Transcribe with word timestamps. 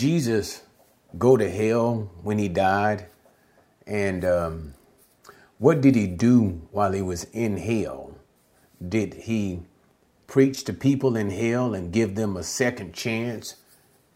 Jesus 0.00 0.62
go 1.18 1.36
to 1.36 1.50
hell 1.50 2.10
when 2.22 2.38
he 2.38 2.48
died? 2.48 3.04
And 3.86 4.24
um, 4.24 4.74
what 5.58 5.82
did 5.82 5.94
he 5.94 6.06
do 6.06 6.66
while 6.70 6.92
he 6.92 7.02
was 7.02 7.24
in 7.34 7.58
hell? 7.58 8.14
Did 8.88 9.12
he 9.12 9.60
preach 10.26 10.64
to 10.64 10.72
people 10.72 11.16
in 11.16 11.28
hell 11.28 11.74
and 11.74 11.92
give 11.92 12.14
them 12.14 12.38
a 12.38 12.42
second 12.42 12.94
chance 12.94 13.56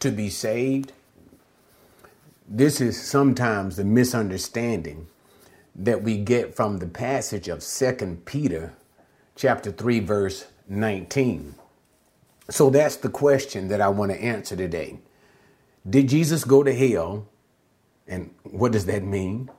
to 0.00 0.10
be 0.10 0.30
saved? 0.30 0.92
This 2.48 2.80
is 2.80 2.98
sometimes 2.98 3.76
the 3.76 3.84
misunderstanding 3.84 5.08
that 5.74 6.02
we 6.02 6.16
get 6.16 6.56
from 6.56 6.78
the 6.78 6.86
passage 6.86 7.46
of 7.46 7.62
2 7.62 8.22
Peter 8.24 8.72
chapter 9.36 9.70
3 9.70 10.00
verse 10.00 10.46
19. 10.66 11.56
So 12.48 12.70
that's 12.70 12.96
the 12.96 13.10
question 13.10 13.68
that 13.68 13.82
I 13.82 13.88
want 13.88 14.12
to 14.12 14.18
answer 14.18 14.56
today. 14.56 15.00
Did 15.88 16.08
Jesus 16.08 16.44
go 16.44 16.62
to 16.62 16.74
hell? 16.74 17.28
And 18.06 18.30
what 18.42 18.72
does 18.72 18.86
that 18.86 19.02
mean? 19.02 19.50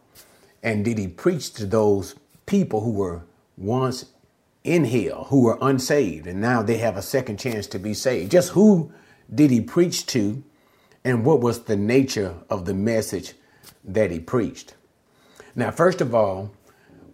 And 0.63 0.83
did 0.83 0.97
he 0.97 1.07
preach 1.07 1.53
to 1.53 1.65
those 1.65 2.15
people 2.45 2.81
who 2.81 2.91
were 2.91 3.23
once 3.57 4.05
in 4.63 4.85
hell, 4.85 5.25
who 5.29 5.43
were 5.43 5.57
unsaved, 5.61 6.25
and 6.25 6.41
now 6.41 6.63
they 6.63 6.77
have 6.77 6.97
a 6.97 7.01
second 7.01 7.37
chance 7.37 7.67
to 7.67 7.79
be 7.79 7.93
saved? 7.93 8.31
Just 8.31 8.49
who 8.49 8.91
did 9.33 9.51
he 9.51 9.61
preach 9.61 10.05
to? 10.07 10.43
And 11.03 11.23
what 11.23 11.39
was 11.39 11.63
the 11.63 11.75
nature 11.75 12.35
of 12.49 12.65
the 12.65 12.73
message 12.73 13.33
that 13.83 14.09
he 14.09 14.19
preached? 14.19 14.73
Now, 15.55 15.69
first 15.69 16.01
of 16.01 16.15
all, 16.15 16.51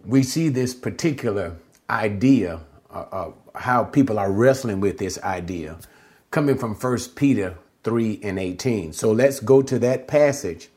we 0.04 0.22
see 0.22 0.48
this 0.48 0.74
particular 0.74 1.56
idea, 1.90 2.60
uh, 2.90 3.04
uh, 3.12 3.30
how 3.54 3.84
people 3.84 4.18
are 4.18 4.32
wrestling 4.32 4.80
with 4.80 4.96
this 4.96 5.22
idea, 5.22 5.76
coming 6.30 6.56
from 6.56 6.74
1 6.74 6.98
Peter 7.14 7.56
3 7.84 8.20
and 8.22 8.38
18. 8.38 8.92
So 8.92 9.12
let's 9.12 9.40
go 9.40 9.62
to 9.62 9.78
that 9.80 10.06
passage 10.06 10.68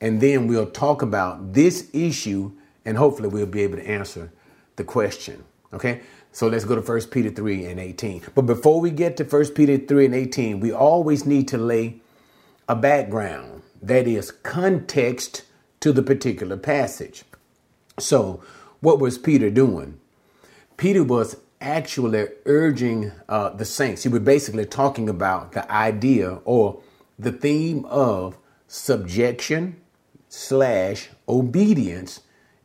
and 0.00 0.20
then 0.20 0.46
we'll 0.46 0.70
talk 0.70 1.02
about 1.02 1.52
this 1.52 1.88
issue 1.92 2.52
and 2.84 2.96
hopefully 2.96 3.28
we'll 3.28 3.46
be 3.46 3.62
able 3.62 3.76
to 3.76 3.86
answer 3.88 4.32
the 4.76 4.84
question. 4.84 5.44
Okay? 5.72 6.00
So 6.32 6.48
let's 6.48 6.64
go 6.64 6.74
to 6.74 6.80
1 6.80 7.02
Peter 7.10 7.30
3 7.30 7.66
and 7.66 7.80
18. 7.80 8.22
But 8.34 8.42
before 8.42 8.80
we 8.80 8.90
get 8.90 9.16
to 9.18 9.24
1 9.24 9.48
Peter 9.54 9.78
3 9.78 10.06
and 10.06 10.14
18, 10.14 10.60
we 10.60 10.72
always 10.72 11.24
need 11.24 11.48
to 11.48 11.58
lay 11.58 12.00
a 12.68 12.74
background 12.74 13.62
that 13.80 14.06
is 14.06 14.30
context 14.30 15.44
to 15.80 15.92
the 15.92 16.02
particular 16.02 16.56
passage. 16.56 17.24
So, 17.98 18.42
what 18.80 18.98
was 18.98 19.18
Peter 19.18 19.50
doing? 19.50 20.00
Peter 20.76 21.04
was 21.04 21.36
actually 21.64 22.28
urging 22.44 23.10
uh, 23.28 23.48
the 23.50 23.64
saints. 23.64 24.02
He 24.02 24.08
was 24.08 24.20
basically 24.20 24.66
talking 24.66 25.08
about 25.08 25.52
the 25.52 25.70
idea 25.72 26.40
or 26.44 26.82
the 27.18 27.32
theme 27.32 27.86
of 27.86 28.36
subjection 28.68 29.80
slash 30.28 31.08
obedience, 31.28 32.20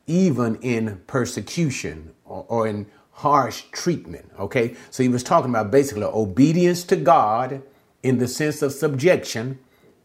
even 0.06 0.56
in 0.58 1.02
persecution 1.08 2.14
or, 2.26 2.46
or 2.50 2.68
in 2.68 2.88
harsh 3.12 3.64
treatment. 3.72 4.30
Okay, 4.38 4.76
so 4.90 5.02
he 5.02 5.10
was 5.10 5.24
talking 5.24 5.50
about 5.50 5.72
basically 5.72 6.04
obedience 6.04 6.84
to 6.84 6.96
God 6.96 7.64
in 8.04 8.18
the 8.18 8.28
sense 8.28 8.62
of 8.62 8.74
subjection 8.74 9.60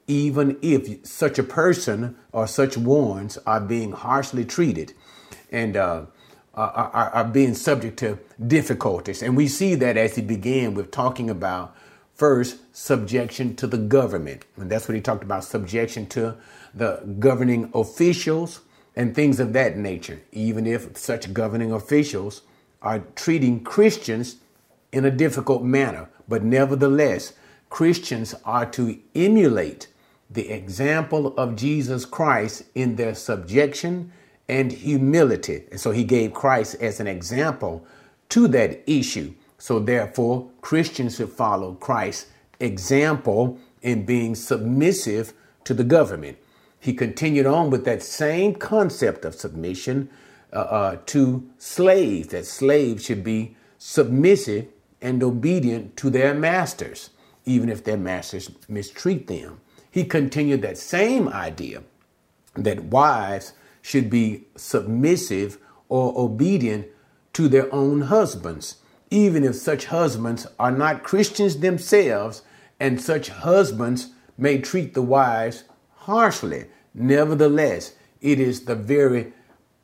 even 0.06 0.58
if 0.60 1.06
such 1.06 1.38
a 1.38 1.42
person 1.42 2.14
or 2.32 2.46
such 2.46 2.76
ones 2.76 3.38
are 3.46 3.60
being 3.60 3.92
harshly 3.92 4.44
treated 4.44 4.92
and 5.50 5.76
uh, 5.76 6.04
are, 6.56 7.10
are, 7.10 7.24
being 7.24 7.54
subject 7.54 7.98
to 7.98 8.18
difficulties. 8.46 9.22
And 9.22 9.36
we 9.36 9.48
see 9.48 9.74
that 9.76 9.96
as 9.96 10.16
he 10.16 10.22
began 10.22 10.74
with 10.74 10.90
talking 10.90 11.28
about 11.28 11.76
first 12.14 12.58
subjection 12.76 13.56
to 13.56 13.66
the 13.66 13.78
government. 13.78 14.44
And 14.56 14.70
that's 14.70 14.88
what 14.88 14.94
he 14.94 15.00
talked 15.00 15.24
about 15.24 15.44
subjection 15.44 16.06
to 16.08 16.36
the 16.74 17.02
governing 17.18 17.70
officials 17.74 18.60
and 18.96 19.14
things 19.14 19.40
of 19.40 19.52
that 19.54 19.76
nature, 19.76 20.20
even 20.32 20.66
if 20.66 20.96
such 20.96 21.34
governing 21.34 21.72
officials 21.72 22.42
are 22.80 23.00
treating 23.16 23.64
Christians 23.64 24.36
in 24.92 25.04
a 25.04 25.10
difficult 25.10 25.62
manner. 25.62 26.08
But 26.28 26.44
nevertheless, 26.44 27.32
Christians 27.68 28.34
are 28.44 28.66
to 28.66 29.00
emulate 29.14 29.88
the 30.30 30.50
example 30.50 31.34
of 31.36 31.56
Jesus 31.56 32.04
Christ 32.04 32.64
in 32.74 32.96
their 32.96 33.14
subjection 33.14 34.12
and 34.48 34.72
humility. 34.72 35.64
And 35.70 35.80
so 35.80 35.90
he 35.90 36.04
gave 36.04 36.34
Christ 36.34 36.76
as 36.80 37.00
an 37.00 37.06
example 37.06 37.86
to 38.30 38.48
that 38.48 38.82
issue. 38.90 39.34
So 39.58 39.78
therefore, 39.78 40.50
Christians 40.60 41.16
should 41.16 41.30
follow 41.30 41.74
Christ's 41.74 42.30
example 42.60 43.58
in 43.82 44.04
being 44.04 44.34
submissive 44.34 45.32
to 45.64 45.74
the 45.74 45.84
government. 45.84 46.38
He 46.78 46.92
continued 46.92 47.46
on 47.46 47.70
with 47.70 47.84
that 47.86 48.02
same 48.02 48.54
concept 48.54 49.24
of 49.24 49.34
submission 49.34 50.10
uh, 50.52 50.56
uh, 50.56 50.96
to 51.06 51.48
slaves, 51.58 52.28
that 52.28 52.46
slaves 52.46 53.04
should 53.04 53.24
be 53.24 53.56
submissive 53.78 54.66
and 55.00 55.22
obedient 55.22 55.96
to 55.96 56.10
their 56.10 56.34
masters, 56.34 57.10
even 57.44 57.68
if 57.68 57.84
their 57.84 57.96
masters 57.96 58.50
mistreat 58.68 59.26
them 59.26 59.60
he 59.94 60.04
continued 60.04 60.60
that 60.62 60.76
same 60.76 61.28
idea 61.28 61.80
that 62.56 62.82
wives 62.86 63.52
should 63.84 64.08
be 64.08 64.42
submissive 64.56 65.58
or 65.90 66.18
obedient 66.18 66.86
to 67.34 67.48
their 67.48 67.72
own 67.72 68.00
husbands, 68.00 68.76
even 69.10 69.44
if 69.44 69.54
such 69.54 69.84
husbands 69.84 70.46
are 70.58 70.72
not 70.72 71.02
Christians 71.02 71.58
themselves, 71.58 72.40
and 72.80 72.98
such 72.98 73.28
husbands 73.28 74.12
may 74.38 74.58
treat 74.58 74.94
the 74.94 75.02
wives 75.02 75.64
harshly. 75.96 76.64
Nevertheless, 76.94 77.92
it 78.22 78.40
is 78.40 78.64
the 78.64 78.74
very 78.74 79.34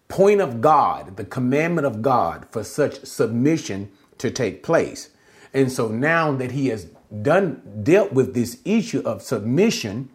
point 0.08 0.40
of 0.40 0.62
God, 0.62 1.18
the 1.18 1.24
commandment 1.26 1.86
of 1.86 2.00
God 2.00 2.46
for 2.50 2.64
such 2.64 3.04
submission 3.04 3.92
to 4.16 4.30
take 4.30 4.62
place. 4.62 5.10
And 5.52 5.70
so 5.70 5.88
now 5.88 6.32
that 6.32 6.52
he 6.52 6.68
has 6.68 6.86
done 7.20 7.82
dealt 7.82 8.14
with 8.14 8.32
this 8.32 8.60
issue 8.64 9.02
of 9.04 9.20
submission, 9.20 10.08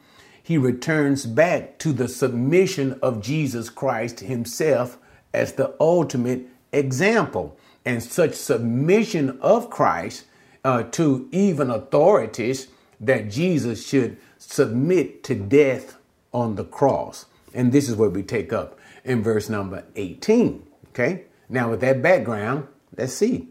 he 0.45 0.59
returns 0.59 1.25
back 1.25 1.79
to 1.79 1.91
the 1.91 2.07
submission 2.07 2.99
of 3.01 3.19
Jesus 3.19 3.67
Christ 3.71 4.19
himself 4.19 4.99
as 5.33 5.53
the 5.53 5.73
ultimate 5.79 6.45
example. 6.71 7.57
And 7.83 8.03
such 8.03 8.35
submission 8.35 9.39
of 9.41 9.71
Christ 9.71 10.25
uh, 10.63 10.83
to 10.83 11.27
even 11.31 11.71
authorities 11.71 12.67
that 12.99 13.31
Jesus 13.31 13.87
should 13.87 14.17
submit 14.37 15.23
to 15.23 15.33
death 15.33 15.97
on 16.31 16.57
the 16.57 16.63
cross. 16.63 17.25
And 17.51 17.71
this 17.71 17.89
is 17.89 17.95
what 17.95 18.11
we 18.11 18.21
take 18.21 18.53
up 18.53 18.77
in 19.03 19.23
verse 19.23 19.49
number 19.49 19.83
18. 19.95 20.63
Okay? 20.89 21.23
Now, 21.49 21.71
with 21.71 21.81
that 21.81 22.03
background, 22.03 22.67
let's 22.95 23.13
see. 23.13 23.47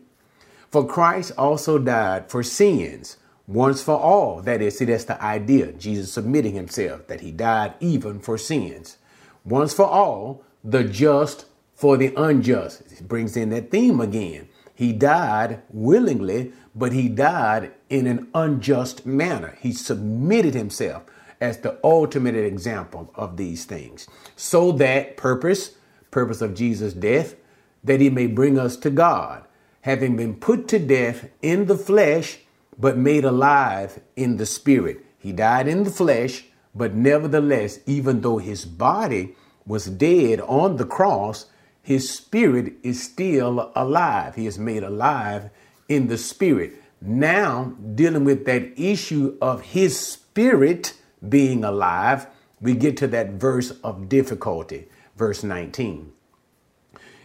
For 0.71 0.87
Christ 0.87 1.33
also 1.37 1.81
died 1.81 2.31
for 2.31 2.45
sins 2.45 3.17
once 3.47 3.83
for 3.83 3.99
all. 3.99 4.41
That 4.43 4.63
is, 4.63 4.79
see, 4.79 4.87
that's 4.87 5.05
the 5.05 5.23
idea. 5.23 5.73
Jesus 5.73 6.13
submitting 6.13 6.55
himself, 6.55 7.07
that 7.09 7.21
he 7.21 7.31
died 7.31 7.75
even 7.81 8.21
for 8.21 8.39
sins. 8.39 8.97
Once 9.45 9.75
for 9.75 9.87
all, 9.87 10.43
the 10.63 10.85
just 10.85 11.47
for 11.75 11.97
the 11.97 12.13
unjust. 12.17 12.81
It 12.91 13.07
brings 13.07 13.37
in 13.37 13.51
that 13.51 13.71
theme 13.71 14.01
again. 14.01 14.49
He 14.75 14.93
died 14.93 15.63
willingly, 15.71 16.53
but 16.75 16.93
he 16.93 17.09
died 17.09 17.73
in 17.89 18.07
an 18.07 18.29
unjust 18.35 19.07
manner. 19.07 19.57
He 19.61 19.73
submitted 19.73 20.55
himself 20.55 21.05
as 21.41 21.59
the 21.59 21.79
ultimate 21.85 22.35
example 22.35 23.13
of 23.15 23.37
these 23.37 23.65
things. 23.65 24.09
So 24.35 24.73
that 24.73 25.17
purpose, 25.17 25.73
purpose 26.11 26.41
of 26.41 26.55
Jesus' 26.55 26.95
death, 26.95 27.37
that 27.85 28.01
he 28.01 28.09
may 28.09 28.27
bring 28.27 28.59
us 28.59 28.77
to 28.79 28.91
God, 28.91 29.45
having 29.83 30.17
been 30.17 30.35
put 30.35 30.67
to 30.69 30.79
death 30.79 31.29
in 31.43 31.67
the 31.67 31.77
flesh 31.77 32.39
but 32.79 32.97
made 32.97 33.25
alive 33.25 34.01
in 34.17 34.37
the 34.37 34.47
spirit. 34.47 35.05
He 35.19 35.33
died 35.33 35.69
in 35.69 35.85
the 35.85 35.91
flesh, 35.91 36.45
but 36.75 36.95
nevertheless, 36.95 37.81
even 37.87 38.21
though 38.21 38.39
his 38.39 38.65
body 38.65 39.35
was 39.67 39.87
dead 39.87 40.41
on 40.41 40.77
the 40.77 40.85
cross, 40.85 41.47
his 41.83 42.11
spirit 42.11 42.75
is 42.83 43.03
still 43.03 43.71
alive. 43.77 44.35
He 44.35 44.47
is 44.47 44.59
made 44.59 44.83
alive 44.83 45.51
in 45.89 46.09
the 46.09 46.19
spirit. 46.19 46.73
Now, 47.01 47.75
dealing 47.95 48.25
with 48.25 48.47
that 48.47 48.79
issue 48.81 49.37
of 49.41 49.61
his 49.61 49.99
spirit 49.99 50.95
being 51.27 51.63
alive, 51.65 52.27
we 52.61 52.75
get 52.75 52.97
to 52.99 53.07
that 53.09 53.33
verse 53.33 53.73
of 53.83 54.09
difficulty, 54.09 54.89
verse 55.17 55.43
19, 55.43 56.13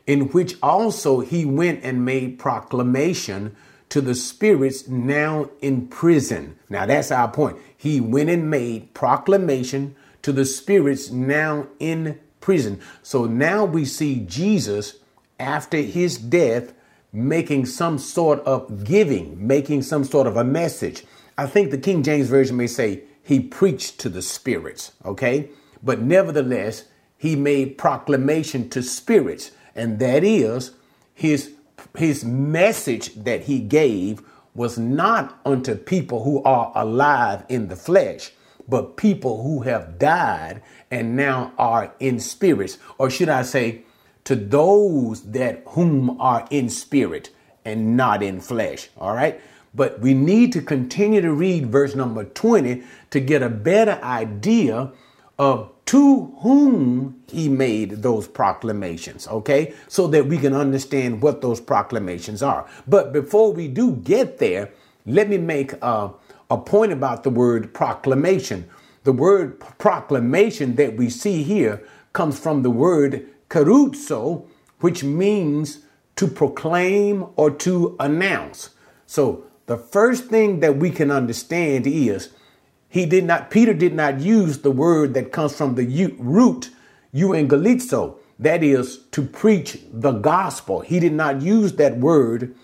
in 0.06 0.22
which 0.30 0.56
also 0.62 1.22
he 1.22 1.46
went 1.46 1.84
and 1.84 2.04
made 2.04 2.38
proclamation 2.38 3.56
to 3.90 4.02
the 4.02 4.16
spirits 4.16 4.88
now 4.88 5.50
in 5.62 5.88
prison. 5.88 6.58
Now 6.70 6.86
that's 6.86 7.12
our 7.12 7.30
point. 7.30 7.58
He 7.76 8.00
went 8.00 8.30
and 8.30 8.50
made 8.50 8.94
proclamation 8.94 9.96
to 10.22 10.32
the 10.32 10.46
spirits 10.46 11.10
now 11.10 11.68
in 11.80 12.20
prison. 12.40 12.82
So 13.04 13.26
now 13.26 13.66
we 13.66 13.86
see 13.86 14.22
Jesus 14.22 15.00
after 15.40 15.78
his 15.78 16.18
death 16.18 16.74
making 17.12 17.66
some 17.66 17.98
sort 17.98 18.40
of 18.42 18.84
giving, 18.84 19.48
making 19.48 19.82
some 19.82 20.04
sort 20.04 20.28
of 20.28 20.38
a 20.38 20.44
message. 20.44 21.04
I 21.38 21.48
think 21.48 21.72
the 21.72 21.78
King 21.78 22.04
James 22.04 22.30
Version 22.30 22.58
may 22.58 22.68
say 22.68 23.04
he 23.24 23.40
preached 23.40 24.00
to 24.00 24.10
the 24.10 24.22
spirits, 24.22 24.92
okay? 25.06 25.50
But 25.82 26.02
nevertheless, 26.02 26.86
he 27.18 27.36
made 27.36 27.78
proclamation 27.78 28.70
to 28.70 28.84
spirits, 28.84 29.52
and 29.76 30.00
that 30.00 30.24
is 30.24 30.72
his 31.14 31.54
his 31.98 32.24
message 32.24 33.14
that 33.16 33.44
he 33.44 33.60
gave 33.60 34.22
was 34.54 34.78
not 34.78 35.40
unto 35.46 35.76
people 35.76 36.24
who 36.24 36.44
are 36.44 36.72
alive 36.76 37.44
in 37.50 37.68
the 37.68 37.76
flesh, 37.76 38.32
but 38.68 38.98
people 38.98 39.44
who 39.44 39.62
have 39.62 39.98
died 39.98 40.62
and 40.92 41.16
now 41.16 41.52
are 41.58 41.94
in 42.00 42.20
spirits, 42.20 42.78
or 42.98 43.10
should 43.10 43.30
I 43.30 43.44
say, 43.44 43.84
to 44.26 44.36
those 44.36 45.24
that 45.32 45.64
whom 45.70 46.20
are 46.22 46.48
in 46.52 46.70
spirit 46.70 47.30
and 47.66 47.96
not 47.98 48.22
in 48.22 48.40
flesh. 48.40 48.90
All 48.98 49.16
right. 49.16 49.40
But 49.74 50.00
we 50.00 50.14
need 50.14 50.52
to 50.54 50.62
continue 50.62 51.22
to 51.22 51.32
read 51.32 51.68
verse 51.68 51.96
number 51.96 52.24
20 52.24 52.84
to 53.12 53.20
get 53.20 53.44
a 53.44 53.50
better 53.50 54.00
idea 54.04 54.92
of 55.38 55.72
to 55.90 56.26
whom 56.42 57.20
he 57.28 57.50
made 57.50 58.04
those 58.04 58.28
proclamations, 58.28 59.28
okay? 59.28 59.74
So 59.88 60.06
that 60.10 60.28
we 60.28 60.38
can 60.38 60.54
understand 60.54 61.24
what 61.24 61.42
those 61.42 61.60
proclamations 61.60 62.44
are. 62.44 62.70
But 62.88 63.12
before 63.12 63.52
we 63.52 63.68
do 63.68 63.96
get 63.96 64.38
there, 64.38 64.70
let 65.08 65.30
me 65.30 65.40
make 65.40 65.74
a, 65.82 66.12
a 66.52 66.58
point 66.60 66.92
about 66.92 67.24
the 67.24 67.32
word 67.32 67.74
proclamation. 67.74 68.70
The 69.04 69.14
word 69.14 69.60
proclamation 69.80 70.76
that 70.76 70.96
we 70.96 71.10
see 71.10 71.42
here 71.42 71.84
comes 72.14 72.38
from 72.38 72.62
the 72.62 72.70
word 72.70 73.28
keruzo, 73.50 74.46
which 74.82 75.04
means 75.04 75.80
to 76.18 76.28
proclaim 76.28 77.26
or 77.36 77.50
to 77.50 77.96
announce. 78.00 78.70
So 79.08 79.44
the 79.66 79.78
first 79.78 80.26
thing 80.26 80.60
that 80.60 80.78
we 80.78 80.92
can 80.92 81.10
understand 81.10 81.88
is 81.88 82.30
he 82.90 83.06
did 83.06 83.24
not, 83.24 83.52
Peter 83.52 83.74
did 83.74 83.94
not 83.94 84.20
use 84.20 84.58
the 84.60 84.72
word 84.72 85.14
that 85.14 85.32
comes 85.32 85.56
from 85.56 85.76
the 85.76 86.16
root 86.18 86.72
euangelizo, 87.14 88.18
that 88.40 88.64
is 88.64 89.00
to 89.12 89.22
preach 89.22 89.80
the 89.94 90.12
gospel. 90.12 90.80
He 90.82 91.00
did 91.00 91.14
not 91.14 91.42
use 91.42 91.74
that 91.74 91.98
word. 91.98 92.56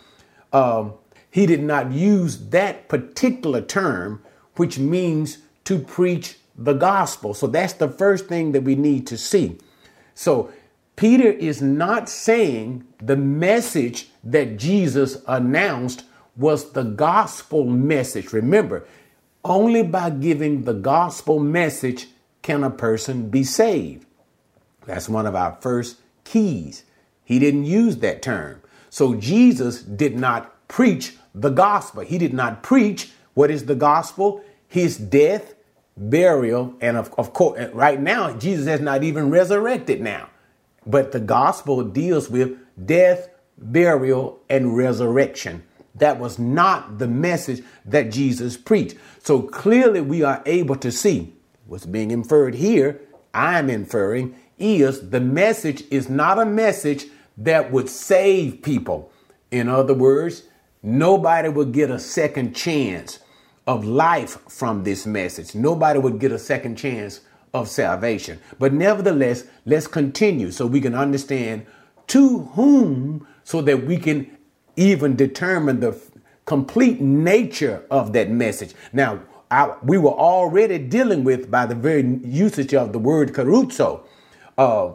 Uh, 0.51 0.89
he 1.29 1.45
did 1.45 1.61
not 1.61 1.91
use 1.91 2.37
that 2.49 2.89
particular 2.89 3.61
term, 3.61 4.23
which 4.55 4.79
means 4.79 5.39
to 5.65 5.77
preach 5.77 6.37
the 6.57 6.73
gospel. 6.73 7.33
So 7.33 7.47
that's 7.47 7.73
the 7.73 7.89
first 7.89 8.27
thing 8.27 8.53
that 8.53 8.61
we 8.61 8.75
need 8.75 9.05
to 9.07 9.17
see. 9.17 9.57
So 10.15 10.51
Peter 10.95 11.29
is 11.29 11.61
not 11.61 12.07
saying 12.07 12.85
the 12.99 13.17
message 13.17 14.07
that 14.23 14.57
Jesus 14.57 15.17
announced 15.27 16.05
was 16.37 16.71
the 16.71 16.83
gospel 16.83 17.65
message. 17.65 18.31
Remember, 18.31 18.87
only 19.45 19.83
by 19.83 20.09
giving 20.09 20.63
the 20.63 20.73
gospel 20.73 21.39
message 21.39 22.07
can 22.41 22.63
a 22.63 22.69
person 22.69 23.29
be 23.29 23.43
saved. 23.43 24.05
That's 24.85 25.07
one 25.07 25.25
of 25.25 25.35
our 25.35 25.57
first 25.61 25.97
keys. 26.23 26.83
He 27.23 27.39
didn't 27.39 27.65
use 27.65 27.97
that 27.97 28.21
term. 28.21 28.61
So 28.89 29.15
Jesus 29.15 29.81
did 29.81 30.17
not 30.17 30.67
preach 30.67 31.15
the 31.33 31.49
gospel. 31.49 32.01
He 32.01 32.17
did 32.17 32.33
not 32.33 32.63
preach 32.63 33.11
what 33.33 33.51
is 33.51 33.65
the 33.65 33.75
gospel? 33.75 34.43
His 34.67 34.97
death, 34.97 35.55
burial, 35.97 36.75
and 36.81 36.97
of, 36.97 37.13
of 37.17 37.33
course, 37.33 37.69
right 37.73 37.99
now, 37.99 38.35
Jesus 38.37 38.67
has 38.67 38.79
not 38.79 39.03
even 39.03 39.29
resurrected 39.29 40.01
now. 40.01 40.29
But 40.85 41.11
the 41.11 41.19
gospel 41.19 41.83
deals 41.83 42.29
with 42.29 42.57
death, 42.85 43.29
burial, 43.57 44.39
and 44.49 44.77
resurrection. 44.77 45.63
That 45.95 46.19
was 46.19 46.37
not 46.37 46.97
the 46.99 47.07
message 47.07 47.63
that 47.85 48.11
Jesus 48.11 48.57
preached. 48.57 48.97
So 49.23 49.41
clearly, 49.41 50.01
we 50.01 50.23
are 50.23 50.43
able 50.45 50.75
to 50.77 50.91
see 50.91 51.33
what's 51.65 51.85
being 51.85 52.11
inferred 52.11 52.55
here. 52.55 53.01
I'm 53.33 53.69
inferring 53.69 54.35
is 54.57 55.09
the 55.09 55.19
message 55.19 55.83
is 55.91 56.09
not 56.09 56.39
a 56.39 56.45
message 56.45 57.07
that 57.37 57.71
would 57.71 57.89
save 57.89 58.61
people. 58.61 59.11
In 59.51 59.67
other 59.67 59.93
words, 59.93 60.43
nobody 60.81 61.49
would 61.49 61.71
get 61.71 61.89
a 61.89 61.99
second 61.99 62.55
chance 62.55 63.19
of 63.67 63.83
life 63.83 64.39
from 64.49 64.83
this 64.83 65.05
message. 65.05 65.55
Nobody 65.55 65.99
would 65.99 66.19
get 66.19 66.31
a 66.31 66.39
second 66.39 66.77
chance 66.77 67.21
of 67.53 67.67
salvation. 67.67 68.39
But 68.59 68.73
nevertheless, 68.73 69.45
let's 69.65 69.87
continue 69.87 70.51
so 70.51 70.67
we 70.67 70.81
can 70.81 70.93
understand 70.93 71.65
to 72.07 72.39
whom, 72.39 73.27
so 73.43 73.61
that 73.61 73.85
we 73.85 73.97
can 73.97 74.34
even 74.75 75.15
determine 75.15 75.79
the 75.79 75.99
complete 76.45 77.01
nature 77.01 77.83
of 77.89 78.13
that 78.13 78.29
message. 78.29 78.73
Now, 78.93 79.21
I, 79.49 79.75
we 79.83 79.97
were 79.97 80.11
already 80.11 80.77
dealing 80.79 81.23
with, 81.23 81.49
by 81.49 81.65
the 81.65 81.75
very 81.75 82.19
usage 82.23 82.73
of 82.73 82.93
the 82.93 82.99
word 82.99 83.33
keruzo, 83.33 84.01
uh, 84.57 84.91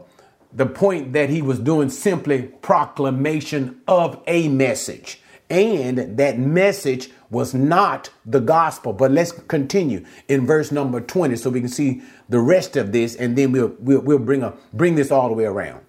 the 0.53 0.67
point 0.67 1.12
that 1.12 1.31
he 1.31 1.43
was 1.43 1.59
doing 1.59 1.91
simply 1.91 2.43
proclamation 2.43 3.81
of 3.87 4.23
a 4.27 4.49
message. 4.49 5.21
And 5.49 6.17
that 6.17 6.38
message 6.38 7.11
was 7.31 7.55
not 7.55 8.11
the 8.25 8.41
gospel. 8.41 8.93
But 8.93 9.12
let's 9.12 9.33
continue 9.33 10.05
in 10.29 10.47
verse 10.47 10.71
number 10.73 11.00
20 11.00 11.37
so 11.37 11.50
we 11.50 11.61
can 11.61 11.69
see 11.69 12.03
the 12.29 12.41
rest 12.41 12.76
of 12.76 12.93
this 12.93 13.17
and 13.17 13.37
then 13.37 13.53
we'll, 13.53 13.75
we'll, 13.79 14.00
we'll 14.00 14.19
bring, 14.19 14.43
a, 14.43 14.55
bring 14.73 14.94
this 14.94 15.11
all 15.11 15.29
the 15.29 15.35
way 15.35 15.44
around. 15.44 15.81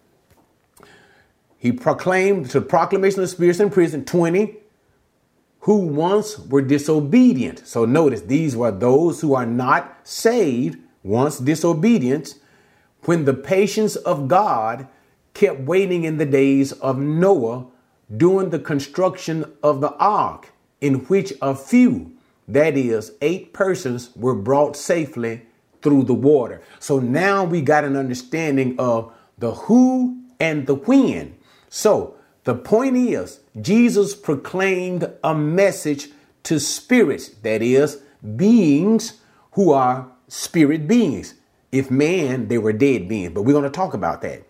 He 1.61 1.71
proclaimed 1.71 2.49
to 2.49 2.59
the 2.59 2.65
proclamation 2.65 3.19
of 3.19 3.25
the 3.25 3.35
spirits 3.35 3.59
in 3.59 3.69
prison 3.69 4.03
20 4.03 4.57
who 5.59 5.75
once 5.75 6.39
were 6.39 6.63
disobedient. 6.63 7.67
So 7.67 7.85
notice 7.85 8.21
these 8.21 8.55
were 8.55 8.71
those 8.71 9.21
who 9.21 9.35
are 9.35 9.45
not 9.45 9.99
saved, 10.03 10.79
once 11.03 11.37
disobedient, 11.37 12.33
when 13.03 13.25
the 13.25 13.35
patience 13.35 13.95
of 13.95 14.27
God 14.27 14.87
kept 15.35 15.59
waiting 15.59 16.03
in 16.03 16.17
the 16.17 16.25
days 16.25 16.71
of 16.71 16.97
Noah 16.97 17.67
during 18.17 18.49
the 18.49 18.57
construction 18.57 19.45
of 19.61 19.81
the 19.81 19.93
ark 19.97 20.49
in 20.81 20.95
which 21.05 21.31
a 21.43 21.53
few, 21.53 22.11
that 22.47 22.75
is, 22.75 23.11
eight 23.21 23.53
persons, 23.53 24.09
were 24.15 24.33
brought 24.33 24.75
safely 24.75 25.43
through 25.83 26.05
the 26.05 26.15
water. 26.15 26.63
So 26.79 26.97
now 26.97 27.43
we 27.43 27.61
got 27.61 27.83
an 27.83 27.95
understanding 27.95 28.75
of 28.79 29.13
the 29.37 29.51
who 29.53 30.23
and 30.39 30.65
the 30.65 30.73
when. 30.73 31.35
So 31.73 32.15
the 32.43 32.53
point 32.53 32.97
is, 32.97 33.39
Jesus 33.59 34.13
proclaimed 34.13 35.09
a 35.23 35.33
message 35.33 36.09
to 36.43 36.59
spirits, 36.59 37.29
that 37.29 37.61
is, 37.61 38.01
beings 38.35 39.21
who 39.53 39.71
are 39.71 40.11
spirit 40.27 40.85
beings. 40.85 41.35
If 41.71 41.89
man, 41.89 42.49
they 42.49 42.57
were 42.57 42.73
dead 42.73 43.07
beings, 43.07 43.31
but 43.33 43.43
we're 43.43 43.53
going 43.53 43.63
to 43.63 43.69
talk 43.69 43.93
about 43.93 44.21
that. 44.21 44.43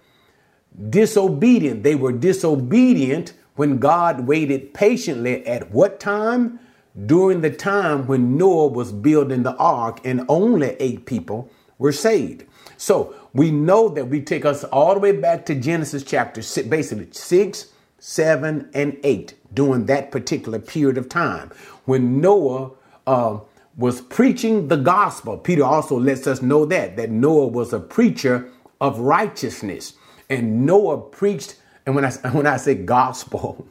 Disobedient, 0.89 1.83
they 1.83 1.93
were 1.93 2.11
disobedient 2.11 3.33
when 3.55 3.77
God 3.77 4.25
waited 4.25 4.73
patiently 4.73 5.45
at 5.45 5.71
what 5.71 5.99
time? 5.99 6.59
During 7.05 7.41
the 7.41 7.51
time 7.51 8.07
when 8.07 8.35
Noah 8.35 8.67
was 8.67 8.91
building 8.91 9.43
the 9.43 9.55
ark 9.57 9.99
and 10.03 10.25
only 10.27 10.75
eight 10.79 11.05
people 11.05 11.51
were 11.81 11.91
saved. 11.91 12.45
So 12.77 13.15
we 13.33 13.51
know 13.51 13.89
that 13.89 14.07
we 14.07 14.21
take 14.21 14.45
us 14.45 14.63
all 14.65 14.93
the 14.93 14.99
way 14.99 15.11
back 15.11 15.45
to 15.47 15.55
Genesis 15.55 16.03
chapter 16.03 16.41
six, 16.41 16.67
basically 16.67 17.09
six, 17.11 17.67
seven, 17.99 18.69
and 18.73 18.97
eight 19.03 19.33
during 19.53 19.87
that 19.87 20.11
particular 20.11 20.59
period 20.59 20.97
of 20.97 21.09
time 21.09 21.51
when 21.85 22.21
Noah 22.21 22.71
uh, 23.07 23.39
was 23.75 24.01
preaching 24.01 24.67
the 24.67 24.77
gospel. 24.77 25.37
Peter 25.37 25.63
also 25.63 25.99
lets 25.99 26.27
us 26.27 26.41
know 26.41 26.65
that 26.65 26.97
that 26.97 27.09
Noah 27.09 27.47
was 27.47 27.73
a 27.73 27.79
preacher 27.79 28.49
of 28.79 28.99
righteousness, 28.99 29.93
and 30.29 30.65
Noah 30.65 30.99
preached 30.99 31.55
and 31.85 31.95
when 31.95 32.05
I, 32.05 32.11
when 32.31 32.47
I 32.47 32.57
say 32.57 32.75
gospel, 32.75 33.65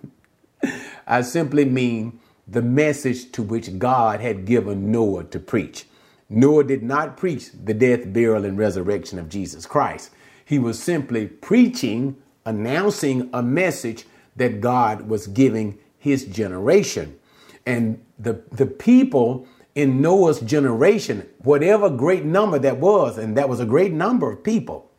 I 1.07 1.23
simply 1.23 1.65
mean 1.65 2.19
the 2.49 2.63
message 2.63 3.31
to 3.33 3.43
which 3.43 3.79
God 3.79 4.21
had 4.21 4.45
given 4.45 4.91
Noah 4.91 5.25
to 5.25 5.39
preach. 5.39 5.87
Noah 6.31 6.65
did 6.65 6.83
not 6.85 7.17
preach 7.17 7.51
the 7.53 7.75
death, 7.75 8.13
burial, 8.13 8.45
and 8.45 8.57
resurrection 8.57 9.19
of 9.19 9.29
Jesus 9.29 9.67
Christ. 9.67 10.11
He 10.45 10.59
was 10.59 10.81
simply 10.81 11.27
preaching, 11.27 12.17
announcing 12.47 13.29
a 13.33 13.43
message 13.43 14.07
that 14.37 14.61
God 14.61 15.09
was 15.09 15.27
giving 15.27 15.79
his 15.99 16.25
generation. 16.25 17.19
And 17.67 18.03
the, 18.19 18.43
the 18.53 18.67
people 18.67 19.47
in 19.75 20.01
Noah's 20.01 20.41
generation, 20.41 21.29
whatever 21.39 21.91
great 21.91 22.25
number 22.25 22.59
that 22.61 22.79
was, 22.79 23.19
and 23.19 23.37
that 23.37 23.49
was 23.49 23.61
a 23.61 23.67
great 23.67 23.93
number 23.93 24.31
of 24.31 24.43
people, 24.43 24.91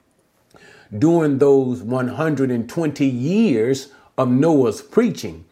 during 0.98 1.38
those 1.38 1.82
120 1.82 3.06
years 3.06 3.92
of 4.18 4.30
Noah's 4.30 4.82
preaching. 4.82 5.46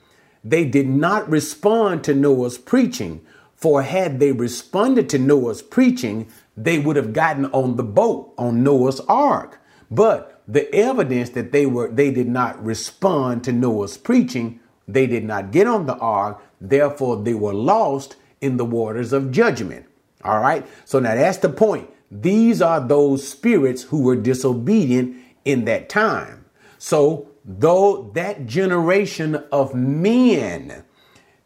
They 0.43 0.65
did 0.65 0.87
not 0.87 1.29
respond 1.29 2.03
to 2.05 2.13
Noah's 2.13 2.57
preaching, 2.57 3.25
for 3.59 3.81
had 3.81 4.19
they 4.19 4.31
responded 4.31 5.09
to 5.09 5.19
Noah's 5.19 5.61
preaching, 5.61 6.31
they 6.55 6.79
would 6.79 6.95
have 6.95 7.13
gotten 7.13 7.45
on 7.47 7.75
the 7.75 7.83
boat 7.83 8.33
on 8.37 8.63
Noah's 8.63 9.01
ark. 9.01 9.59
But 9.91 10.41
the 10.47 10.73
evidence 10.73 11.31
that 11.31 11.51
they 11.51 11.65
were 11.65 11.89
they 11.89 12.11
did 12.11 12.27
not 12.27 12.63
respond 12.63 13.43
to 13.43 13.51
Noah's 13.51 13.97
preaching, 13.97 14.59
they 14.87 15.07
did 15.07 15.25
not 15.25 15.51
get 15.51 15.67
on 15.67 15.85
the 15.85 15.97
ark, 15.97 16.41
therefore 16.61 17.17
they 17.17 17.33
were 17.33 17.53
lost 17.53 18.15
in 18.39 18.57
the 18.57 18.65
waters 18.65 19.11
of 19.11 19.31
judgment. 19.31 19.85
All 20.23 20.39
right. 20.39 20.65
So 20.85 20.99
now 20.99 21.15
that's 21.15 21.37
the 21.37 21.49
point. 21.49 21.89
These 22.09 22.61
are 22.61 22.79
those 22.79 23.27
spirits 23.27 23.83
who 23.83 24.01
were 24.01 24.15
disobedient 24.15 25.17
in 25.45 25.65
that 25.65 25.89
time. 25.89 26.45
So, 26.77 27.29
though 27.43 28.11
that 28.15 28.45
generation 28.45 29.35
of 29.51 29.75
men, 29.75 30.83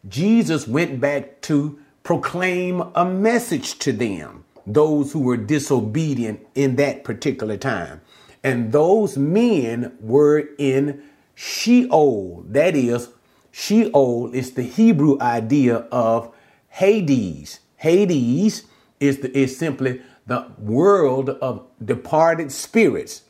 Jesus 0.08 0.68
went 0.68 1.00
back 1.00 1.40
to 1.42 1.78
proclaim 2.04 2.82
a 2.94 3.04
message 3.04 3.78
to 3.80 3.90
them, 3.90 4.44
those 4.66 5.12
who 5.12 5.20
were 5.20 5.38
disobedient 5.38 6.46
in 6.54 6.76
that 6.76 7.02
particular 7.02 7.56
time. 7.56 8.00
And 8.44 8.72
those 8.72 9.16
men 9.16 9.96
were 10.00 10.50
in 10.58 11.02
Sheol. 11.34 12.44
That 12.46 12.76
is, 12.76 13.08
Sheol 13.50 14.30
is 14.34 14.52
the 14.52 14.62
Hebrew 14.62 15.18
idea 15.20 15.76
of 15.90 16.32
Hades. 16.68 17.60
Hades 17.76 18.64
is, 19.00 19.18
the, 19.20 19.36
is 19.36 19.56
simply 19.56 20.02
the 20.26 20.46
world 20.58 21.30
of 21.30 21.66
departed 21.82 22.52
spirits. 22.52 23.22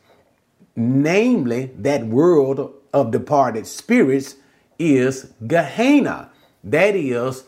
Namely, 0.74 1.70
that 1.78 2.06
world 2.06 2.72
of 2.92 3.12
departed 3.12 3.68
spirits 3.68 4.34
is 4.80 5.30
Gehenna. 5.46 6.30
That 6.64 6.96
is 6.96 7.44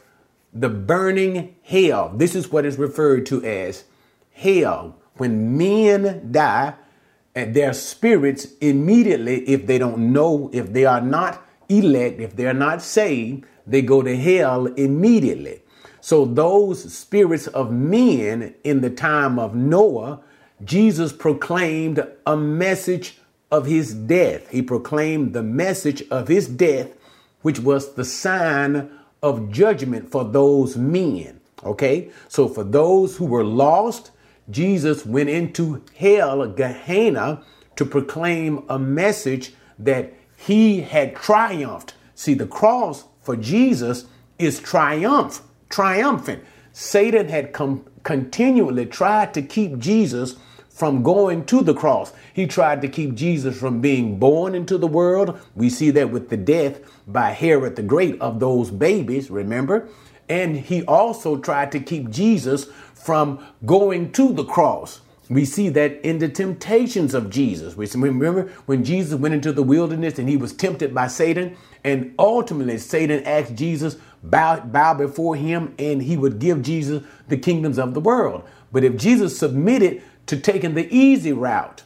the 0.60 0.68
burning 0.68 1.54
hell. 1.62 2.12
This 2.14 2.34
is 2.34 2.50
what 2.50 2.64
is 2.64 2.78
referred 2.78 3.26
to 3.26 3.44
as 3.44 3.84
hell. 4.32 4.96
When 5.16 5.56
men 5.56 6.30
die, 6.32 6.74
and 7.34 7.54
their 7.54 7.74
spirits 7.74 8.46
immediately, 8.62 9.46
if 9.46 9.66
they 9.66 9.76
don't 9.76 10.12
know, 10.12 10.48
if 10.54 10.72
they 10.72 10.86
are 10.86 11.02
not 11.02 11.46
elect, 11.68 12.18
if 12.18 12.34
they're 12.34 12.54
not 12.54 12.80
saved, 12.80 13.44
they 13.66 13.82
go 13.82 14.02
to 14.02 14.16
hell 14.16 14.66
immediately. 14.66 15.60
So 16.00 16.24
those 16.24 16.92
spirits 16.92 17.46
of 17.48 17.70
men 17.70 18.54
in 18.64 18.80
the 18.80 18.90
time 18.90 19.38
of 19.38 19.54
Noah, 19.54 20.20
Jesus 20.64 21.12
proclaimed 21.12 22.06
a 22.24 22.36
message 22.36 23.18
of 23.50 23.66
his 23.66 23.92
death. 23.92 24.48
He 24.48 24.62
proclaimed 24.62 25.34
the 25.34 25.42
message 25.42 26.02
of 26.10 26.28
his 26.28 26.48
death, 26.48 26.88
which 27.42 27.60
was 27.60 27.94
the 27.94 28.04
sign 28.04 28.90
of 29.26 29.50
judgment 29.50 30.10
for 30.10 30.24
those 30.24 30.76
men. 30.76 31.40
Okay? 31.64 32.10
So 32.28 32.48
for 32.48 32.62
those 32.62 33.16
who 33.16 33.26
were 33.26 33.44
lost, 33.44 34.12
Jesus 34.48 35.04
went 35.04 35.28
into 35.28 35.82
hell, 35.96 36.46
Gehenna, 36.46 37.42
to 37.74 37.84
proclaim 37.84 38.64
a 38.68 38.78
message 38.78 39.52
that 39.78 40.14
he 40.36 40.82
had 40.82 41.16
triumphed. 41.16 41.94
See, 42.14 42.34
the 42.34 42.46
cross 42.46 43.04
for 43.20 43.36
Jesus 43.36 44.06
is 44.38 44.60
triumph 44.60 45.42
triumphant. 45.68 46.44
Satan 46.72 47.28
had 47.28 47.52
come 47.52 47.84
continually 48.02 48.86
tried 48.86 49.34
to 49.34 49.42
keep 49.42 49.78
Jesus 49.78 50.36
from 50.76 51.02
going 51.02 51.42
to 51.46 51.62
the 51.62 51.72
cross. 51.72 52.12
He 52.34 52.46
tried 52.46 52.82
to 52.82 52.88
keep 52.88 53.14
Jesus 53.14 53.58
from 53.58 53.80
being 53.80 54.18
born 54.18 54.54
into 54.54 54.76
the 54.76 54.86
world. 54.86 55.40
We 55.54 55.70
see 55.70 55.90
that 55.92 56.10
with 56.10 56.28
the 56.28 56.36
death 56.36 56.80
by 57.06 57.30
Herod 57.30 57.76
the 57.76 57.82
Great 57.82 58.20
of 58.20 58.40
those 58.40 58.70
babies, 58.70 59.30
remember? 59.30 59.88
And 60.28 60.54
he 60.54 60.84
also 60.84 61.38
tried 61.38 61.72
to 61.72 61.80
keep 61.80 62.10
Jesus 62.10 62.66
from 62.92 63.42
going 63.64 64.12
to 64.12 64.34
the 64.34 64.44
cross. 64.44 65.00
We 65.30 65.46
see 65.46 65.70
that 65.70 66.04
in 66.06 66.18
the 66.18 66.28
temptations 66.28 67.14
of 67.14 67.30
Jesus. 67.30 67.74
We 67.74 67.86
remember 67.86 68.52
when 68.66 68.84
Jesus 68.84 69.18
went 69.18 69.34
into 69.34 69.52
the 69.52 69.62
wilderness 69.62 70.18
and 70.18 70.28
he 70.28 70.36
was 70.36 70.52
tempted 70.52 70.94
by 70.94 71.06
Satan, 71.06 71.56
and 71.84 72.14
ultimately 72.18 72.76
Satan 72.76 73.24
asked 73.24 73.54
Jesus, 73.54 73.96
bow, 74.22 74.60
bow 74.60 74.92
before 74.92 75.36
him 75.36 75.74
and 75.78 76.02
he 76.02 76.18
would 76.18 76.38
give 76.38 76.60
Jesus 76.60 77.02
the 77.28 77.38
kingdoms 77.38 77.78
of 77.78 77.94
the 77.94 78.00
world. 78.00 78.44
But 78.72 78.84
if 78.84 78.96
Jesus 78.98 79.38
submitted 79.38 80.02
to 80.26 80.36
taking 80.36 80.74
the 80.74 80.92
easy 80.94 81.32
route, 81.32 81.82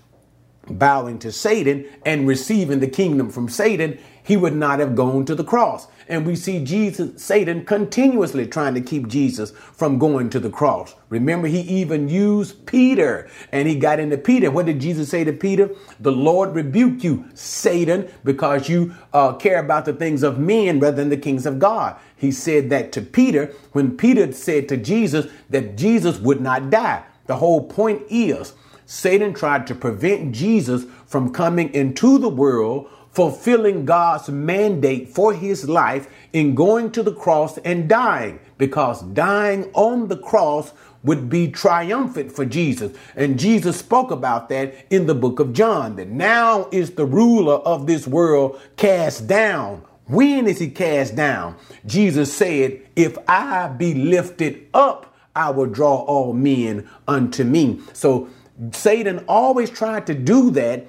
bowing 0.69 1.19
to 1.21 1.33
Satan 1.33 1.87
and 2.05 2.27
receiving 2.27 2.81
the 2.81 2.89
kingdom 2.89 3.31
from 3.31 3.49
Satan, 3.49 3.99
he 4.23 4.37
would 4.37 4.55
not 4.55 4.79
have 4.79 4.95
gone 4.95 5.25
to 5.27 5.35
the 5.35 5.45
cross. 5.45 5.89
And 6.09 6.27
we 6.27 6.35
see 6.35 6.65
Jesus, 6.65 7.23
Satan 7.23 7.65
continuously 7.65 8.47
trying 8.47 8.75
to 8.75 8.81
keep 8.81 9.07
Jesus 9.07 9.53
from 9.53 9.99
going 9.99 10.29
to 10.31 10.41
the 10.41 10.51
cross. 10.51 10.95
Remember, 11.09 11.47
he 11.47 11.61
even 11.61 12.09
used 12.09 12.67
Peter 12.67 13.29
and 13.53 13.69
he 13.69 13.77
got 13.77 14.01
into 14.01 14.19
Peter. 14.19 14.51
What 14.51 14.67
did 14.67 14.81
Jesus 14.81 15.09
say 15.09 15.23
to 15.23 15.33
Peter? 15.33 15.71
The 16.01 16.11
Lord 16.11 16.55
rebuke 16.55 17.05
you, 17.05 17.27
Satan, 17.35 18.11
because 18.25 18.69
you 18.69 18.95
uh, 19.13 19.35
care 19.35 19.61
about 19.61 19.85
the 19.85 19.93
things 19.93 20.25
of 20.25 20.39
men 20.39 20.81
rather 20.81 20.97
than 20.97 21.11
the 21.11 21.17
kings 21.17 21.47
of 21.47 21.61
God. 21.61 21.97
He 22.17 22.33
said 22.33 22.71
that 22.71 22.91
to 22.93 23.03
Peter 23.03 23.55
when 23.73 23.97
Peter 23.97 24.33
said 24.33 24.69
to 24.71 24.77
Jesus 24.77 25.27
that 25.51 25.77
Jesus 25.77 26.19
would 26.19 26.41
not 26.41 26.71
die. 26.71 27.05
The 27.31 27.37
whole 27.37 27.63
point 27.63 28.03
is 28.11 28.55
Satan 28.87 29.35
tried 29.35 29.69
to 29.69 29.75
prevent 29.77 30.35
Jesus 30.35 30.85
from 31.07 31.33
coming 31.33 31.73
into 31.73 32.19
the 32.19 32.29
world 32.29 32.91
fulfilling 33.13 33.85
God's 33.85 34.29
mandate 34.29 35.11
for 35.11 35.33
his 35.33 35.69
life 35.69 36.09
in 36.33 36.57
going 36.57 36.91
to 36.91 37.05
the 37.05 37.15
cross 37.15 37.57
and 37.59 37.89
dying, 37.89 38.41
because 38.59 39.03
dying 39.03 39.71
on 39.75 40.09
the 40.09 40.17
cross 40.17 40.73
would 41.05 41.31
be 41.31 41.47
triumphant 41.47 42.33
for 42.33 42.45
Jesus. 42.45 42.99
And 43.15 43.39
Jesus 43.39 43.79
spoke 43.79 44.11
about 44.11 44.49
that 44.49 44.75
in 44.91 45.07
the 45.07 45.15
book 45.15 45.39
of 45.39 45.53
John, 45.53 45.95
that 45.95 46.09
now 46.09 46.69
is 46.73 46.91
the 46.91 47.07
ruler 47.07 47.59
of 47.59 47.87
this 47.87 48.09
world 48.09 48.61
cast 48.77 49.29
down. 49.29 49.85
When 50.07 50.49
is 50.49 50.59
he 50.59 50.69
cast 50.69 51.15
down? 51.15 51.55
Jesus 51.87 52.37
said, 52.37 52.83
If 52.97 53.17
I 53.29 53.69
be 53.69 53.95
lifted 53.95 54.67
up, 54.75 55.10
I 55.35 55.51
will 55.51 55.67
draw 55.67 55.97
all 55.97 56.33
men 56.33 56.89
unto 57.07 57.45
me. 57.45 57.81
So 57.93 58.29
Satan 58.73 59.25
always 59.29 59.71
tried 59.71 60.07
to 60.09 60.15
do 60.15 60.51
that 60.53 60.87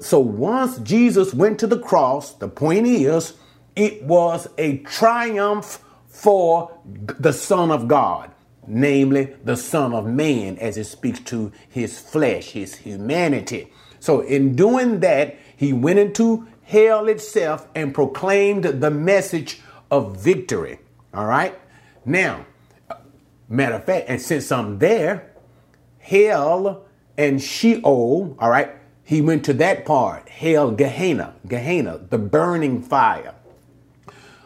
so 0.00 0.18
once 0.18 0.78
Jesus 0.78 1.34
went 1.34 1.58
to 1.60 1.66
the 1.66 1.78
cross, 1.78 2.32
the 2.34 2.48
point 2.48 2.86
is, 2.86 3.34
it 3.76 4.02
was 4.02 4.48
a 4.56 4.78
triumph 4.78 5.80
for 6.08 6.78
the 6.84 7.32
Son 7.32 7.70
of 7.70 7.88
God, 7.88 8.30
namely 8.66 9.34
the 9.44 9.56
Son 9.56 9.92
of 9.92 10.06
Man, 10.06 10.56
as 10.58 10.76
it 10.76 10.84
speaks 10.84 11.20
to 11.20 11.52
his 11.68 11.98
flesh, 11.98 12.50
his 12.50 12.76
humanity. 12.76 13.72
So 14.00 14.20
in 14.20 14.54
doing 14.54 15.00
that, 15.00 15.36
he 15.56 15.72
went 15.72 15.98
into 15.98 16.46
hell 16.62 17.08
itself 17.08 17.68
and 17.74 17.94
proclaimed 17.94 18.64
the 18.64 18.90
message 18.90 19.60
of 19.90 20.16
victory. 20.16 20.78
All 21.12 21.26
right. 21.26 21.58
Now, 22.04 22.46
matter 23.48 23.76
of 23.76 23.84
fact, 23.84 24.06
and 24.08 24.20
since 24.20 24.50
I'm 24.50 24.78
there, 24.78 25.30
hell 25.98 26.84
and 27.16 27.40
Sheol, 27.40 28.36
all 28.38 28.50
right, 28.50 28.70
he 29.04 29.20
went 29.20 29.44
to 29.44 29.52
that 29.54 29.84
part, 29.84 30.28
hell, 30.28 30.70
Gehenna, 30.70 31.34
Gehenna, 31.46 31.98
the 32.08 32.18
burning 32.18 32.82
fire. 32.82 33.34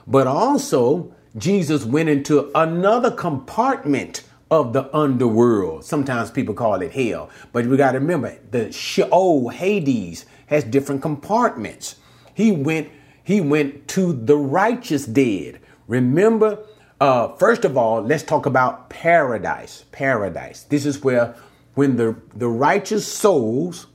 But 0.07 0.27
also, 0.27 1.15
Jesus 1.37 1.85
went 1.85 2.09
into 2.09 2.51
another 2.55 3.11
compartment 3.11 4.25
of 4.51 4.73
the 4.73 4.95
underworld. 4.97 5.85
Sometimes 5.85 6.31
people 6.31 6.55
call 6.55 6.81
it 6.81 6.93
hell, 6.93 7.31
but 7.53 7.67
we 7.67 7.77
got 7.77 7.93
to 7.93 8.01
remember 8.01 8.37
the 8.51 8.73
Sheol, 8.73 9.51
Hades, 9.51 10.25
has 10.47 10.65
different 10.65 11.03
compartments. 11.03 11.97
He 12.35 12.51
went, 12.51 12.89
he 13.23 13.41
went 13.41 13.87
to 13.89 14.13
the 14.13 14.37
righteous 14.37 15.05
dead. 15.05 15.61
Remember, 15.87 16.59
uh, 17.01 17.29
first 17.37 17.65
of 17.65 17.77
all, 17.77 18.03
let's 18.03 18.23
talk 18.23 18.47
about 18.47 18.91
paradise. 18.91 19.85
Paradise. 19.93 20.65
This 20.65 20.85
is 20.85 21.03
where 21.03 21.35
when 21.75 21.97
the, 21.97 22.17
the 22.35 22.49
righteous 22.49 23.07
souls 23.07 23.87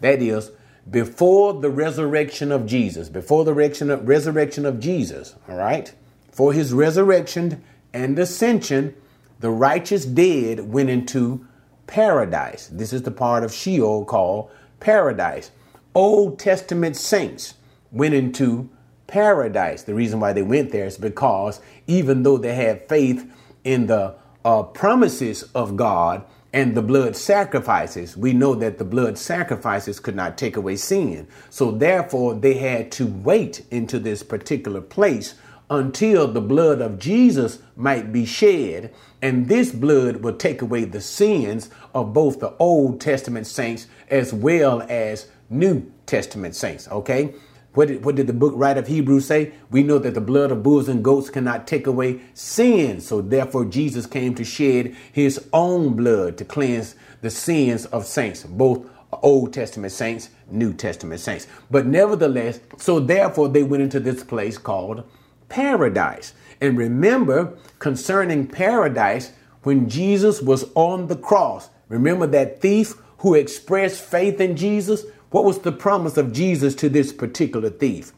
that 0.00 0.20
is, 0.20 0.50
before 0.90 1.54
the 1.54 1.70
resurrection 1.70 2.50
of 2.50 2.66
Jesus, 2.66 3.08
before 3.08 3.44
the 3.44 3.54
resurrection 3.54 3.90
of, 3.90 4.08
resurrection 4.08 4.64
of 4.66 4.80
Jesus, 4.80 5.34
all 5.48 5.56
right? 5.56 5.92
For 6.32 6.52
his 6.52 6.72
resurrection 6.72 7.62
and 7.92 8.18
ascension, 8.18 8.94
the 9.40 9.50
righteous 9.50 10.04
dead 10.04 10.60
went 10.72 10.90
into 10.90 11.46
paradise. 11.86 12.68
This 12.72 12.92
is 12.92 13.02
the 13.02 13.10
part 13.10 13.44
of 13.44 13.52
Sheol 13.52 14.04
called 14.04 14.50
paradise. 14.80 15.50
Old 15.94 16.38
Testament 16.38 16.96
saints 16.96 17.54
went 17.92 18.14
into 18.14 18.68
paradise. 19.08 19.82
The 19.82 19.94
reason 19.94 20.20
why 20.20 20.32
they 20.32 20.42
went 20.42 20.70
there 20.70 20.86
is 20.86 20.96
because 20.96 21.60
even 21.88 22.22
though 22.22 22.38
they 22.38 22.54
had 22.54 22.88
faith 22.88 23.28
in 23.64 23.86
the 23.86 24.14
uh, 24.44 24.62
promises 24.62 25.42
of 25.54 25.76
God, 25.76 26.24
and 26.52 26.74
the 26.74 26.82
blood 26.82 27.14
sacrifices. 27.14 28.16
We 28.16 28.32
know 28.32 28.54
that 28.54 28.78
the 28.78 28.84
blood 28.84 29.18
sacrifices 29.18 30.00
could 30.00 30.16
not 30.16 30.38
take 30.38 30.56
away 30.56 30.76
sin. 30.76 31.28
So 31.50 31.70
therefore, 31.70 32.34
they 32.34 32.54
had 32.54 32.90
to 32.92 33.06
wait 33.06 33.66
into 33.70 33.98
this 33.98 34.22
particular 34.22 34.80
place 34.80 35.34
until 35.70 36.26
the 36.26 36.40
blood 36.40 36.80
of 36.80 36.98
Jesus 36.98 37.58
might 37.76 38.12
be 38.12 38.24
shed. 38.24 38.94
And 39.20 39.48
this 39.48 39.70
blood 39.72 40.16
will 40.16 40.36
take 40.36 40.62
away 40.62 40.84
the 40.84 41.00
sins 41.00 41.68
of 41.94 42.14
both 42.14 42.40
the 42.40 42.54
Old 42.58 43.00
Testament 43.00 43.46
saints 43.46 43.86
as 44.08 44.32
well 44.32 44.82
as 44.88 45.28
New 45.50 45.92
Testament 46.06 46.54
saints. 46.54 46.88
Okay. 46.88 47.34
What 47.74 47.88
did, 47.88 48.04
what 48.04 48.16
did 48.16 48.26
the 48.26 48.32
book 48.32 48.54
writer 48.56 48.80
of 48.80 48.86
Hebrews 48.86 49.26
say? 49.26 49.52
We 49.70 49.82
know 49.82 49.98
that 49.98 50.14
the 50.14 50.20
blood 50.20 50.50
of 50.50 50.62
bulls 50.62 50.88
and 50.88 51.04
goats 51.04 51.30
cannot 51.30 51.66
take 51.66 51.86
away 51.86 52.20
sin. 52.34 53.00
So 53.00 53.20
therefore, 53.20 53.66
Jesus 53.66 54.06
came 54.06 54.34
to 54.34 54.44
shed 54.44 54.96
his 55.12 55.48
own 55.52 55.94
blood 55.94 56.38
to 56.38 56.44
cleanse 56.44 56.96
the 57.20 57.30
sins 57.30 57.86
of 57.86 58.06
saints, 58.06 58.44
both 58.44 58.86
Old 59.12 59.52
Testament 59.52 59.92
saints, 59.92 60.30
New 60.50 60.72
Testament 60.72 61.20
saints. 61.20 61.46
But 61.70 61.86
nevertheless, 61.86 62.60
so 62.78 63.00
therefore 63.00 63.48
they 63.48 63.62
went 63.62 63.82
into 63.82 64.00
this 64.00 64.22
place 64.22 64.58
called 64.58 65.04
paradise. 65.48 66.34
And 66.60 66.76
remember, 66.76 67.56
concerning 67.78 68.46
paradise, 68.46 69.32
when 69.62 69.88
Jesus 69.88 70.40
was 70.42 70.66
on 70.74 71.06
the 71.06 71.16
cross, 71.16 71.70
remember 71.88 72.26
that 72.28 72.60
thief 72.60 72.94
who 73.18 73.34
expressed 73.34 74.02
faith 74.02 74.40
in 74.40 74.56
Jesus? 74.56 75.04
What 75.30 75.44
was 75.44 75.58
the 75.58 75.72
promise 75.72 76.16
of 76.16 76.32
Jesus 76.32 76.74
to 76.76 76.88
this 76.88 77.12
particular 77.12 77.70
thief? 77.70 78.12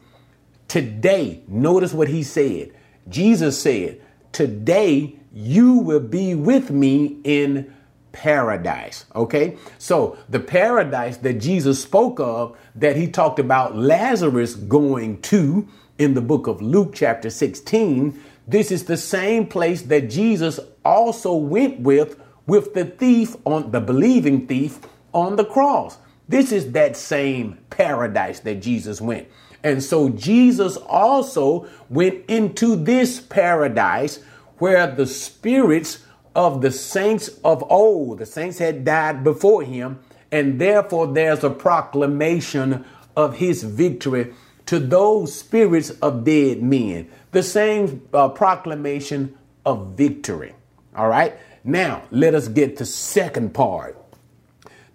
Today, 0.67 1.41
notice 1.47 1.93
what 1.93 2.07
he 2.07 2.23
said. 2.23 2.71
Jesus 3.09 3.61
said, 3.61 4.01
Today 4.31 5.19
you 5.33 5.75
will 5.75 5.99
be 5.99 6.35
with 6.35 6.71
me 6.71 7.17
in 7.23 7.73
paradise. 8.11 9.05
Okay? 9.15 9.57
So 9.77 10.17
the 10.29 10.39
paradise 10.39 11.17
that 11.17 11.33
Jesus 11.35 11.81
spoke 11.81 12.19
of, 12.19 12.57
that 12.75 12.95
he 12.95 13.07
talked 13.07 13.39
about 13.39 13.75
Lazarus 13.75 14.55
going 14.55 15.21
to 15.23 15.67
in 15.97 16.13
the 16.13 16.21
book 16.21 16.47
of 16.47 16.61
Luke, 16.61 16.93
chapter 16.95 17.29
16, 17.29 18.19
this 18.47 18.71
is 18.71 18.85
the 18.85 18.97
same 18.97 19.45
place 19.45 19.83
that 19.83 20.09
Jesus 20.09 20.59
also 20.83 21.33
went 21.33 21.79
with 21.81 22.19
with 22.47 22.73
the 22.73 22.85
thief 22.85 23.35
on 23.45 23.71
the 23.71 23.79
believing 23.79 24.47
thief 24.47 24.79
on 25.13 25.35
the 25.35 25.45
cross. 25.45 25.97
This 26.31 26.53
is 26.53 26.71
that 26.71 26.95
same 26.95 27.57
paradise 27.69 28.39
that 28.39 28.61
Jesus 28.61 29.01
went. 29.01 29.27
And 29.63 29.83
so 29.83 30.07
Jesus 30.09 30.77
also 30.77 31.67
went 31.89 32.23
into 32.29 32.77
this 32.77 33.19
paradise 33.19 34.23
where 34.57 34.87
the 34.87 35.05
spirits 35.05 36.05
of 36.33 36.61
the 36.61 36.71
saints 36.71 37.27
of 37.43 37.69
old. 37.69 38.19
The 38.19 38.25
saints 38.25 38.59
had 38.59 38.85
died 38.85 39.25
before 39.25 39.63
him, 39.63 39.99
and 40.31 40.59
therefore 40.59 41.07
there's 41.07 41.43
a 41.43 41.49
proclamation 41.49 42.85
of 43.17 43.35
his 43.35 43.63
victory 43.63 44.33
to 44.67 44.79
those 44.79 45.37
spirits 45.37 45.89
of 45.89 46.23
dead 46.23 46.63
men. 46.63 47.09
The 47.31 47.43
same 47.43 48.07
uh, 48.13 48.29
proclamation 48.29 49.37
of 49.65 49.95
victory. 49.97 50.55
All 50.95 51.09
right. 51.09 51.35
Now 51.65 52.03
let 52.09 52.35
us 52.35 52.47
get 52.47 52.77
to 52.77 52.85
second 52.85 53.53
part. 53.53 54.00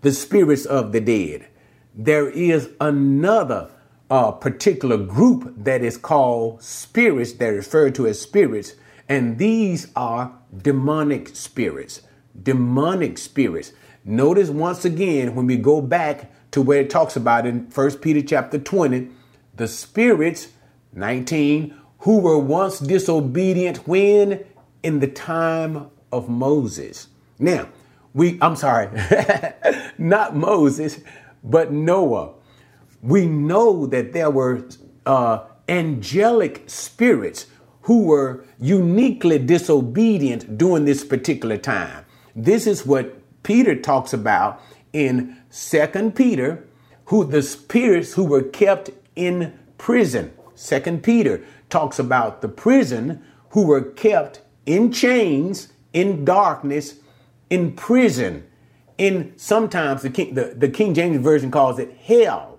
The 0.06 0.12
spirits 0.12 0.64
of 0.64 0.92
the 0.92 1.00
dead. 1.00 1.48
There 1.92 2.30
is 2.30 2.70
another 2.80 3.70
uh, 4.08 4.30
particular 4.30 4.98
group 4.98 5.52
that 5.56 5.82
is 5.82 5.96
called 5.96 6.62
spirits 6.62 7.32
that 7.32 7.48
referred 7.48 7.96
to 7.96 8.06
as 8.06 8.20
spirits 8.20 8.74
and 9.08 9.36
these 9.36 9.88
are 9.96 10.32
demonic 10.56 11.34
spirits. 11.34 12.02
Demonic 12.40 13.18
spirits. 13.18 13.72
Notice 14.04 14.48
once 14.48 14.84
again 14.84 15.34
when 15.34 15.48
we 15.48 15.56
go 15.56 15.80
back 15.80 16.30
to 16.52 16.62
where 16.62 16.82
it 16.82 16.88
talks 16.88 17.16
about 17.16 17.44
in 17.44 17.68
1 17.68 17.98
Peter 17.98 18.22
chapter 18.22 18.60
20, 18.60 19.08
the 19.56 19.66
spirits, 19.66 20.50
19, 20.92 21.74
who 21.98 22.20
were 22.20 22.38
once 22.38 22.78
disobedient 22.78 23.88
when 23.88 24.44
in 24.84 25.00
the 25.00 25.08
time 25.08 25.90
of 26.12 26.28
Moses. 26.28 27.08
Now, 27.40 27.66
we, 28.16 28.38
I'm 28.40 28.56
sorry, 28.56 28.88
not 29.98 30.34
Moses, 30.34 31.00
but 31.44 31.70
Noah. 31.70 32.32
We 33.02 33.26
know 33.26 33.86
that 33.86 34.14
there 34.14 34.30
were 34.30 34.66
uh, 35.04 35.44
angelic 35.68 36.64
spirits 36.66 37.46
who 37.82 38.04
were 38.04 38.46
uniquely 38.58 39.38
disobedient 39.38 40.56
during 40.56 40.86
this 40.86 41.04
particular 41.04 41.58
time. 41.58 42.06
This 42.34 42.66
is 42.66 42.86
what 42.86 43.20
Peter 43.42 43.76
talks 43.76 44.14
about 44.14 44.62
in 44.94 45.36
Second 45.50 46.16
Peter, 46.16 46.66
who 47.04 47.22
the 47.22 47.42
spirits 47.42 48.14
who 48.14 48.24
were 48.24 48.42
kept 48.42 48.90
in 49.14 49.58
prison. 49.76 50.32
Second 50.54 51.02
Peter 51.02 51.44
talks 51.68 51.98
about 51.98 52.40
the 52.40 52.48
prison 52.48 53.22
who 53.50 53.66
were 53.66 53.82
kept 53.82 54.40
in 54.64 54.90
chains, 54.90 55.68
in 55.92 56.24
darkness, 56.24 56.94
in 57.50 57.72
prison. 57.72 58.46
In 58.98 59.34
sometimes 59.36 60.02
the 60.02 60.10
King, 60.10 60.34
the, 60.34 60.54
the 60.56 60.68
King 60.68 60.94
James 60.94 61.18
Version 61.18 61.50
calls 61.50 61.78
it 61.78 61.96
hell. 62.04 62.58